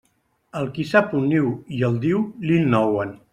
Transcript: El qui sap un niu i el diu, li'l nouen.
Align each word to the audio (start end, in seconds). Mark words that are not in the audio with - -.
El 0.61 0.69
qui 0.77 0.85
sap 0.91 1.13
un 1.19 1.27
niu 1.33 1.51
i 1.81 1.83
el 1.91 2.01
diu, 2.07 2.25
li'l 2.49 2.67
nouen. 2.77 3.15